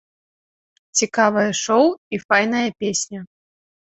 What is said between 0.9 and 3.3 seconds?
Цікавае шоў і файная песня.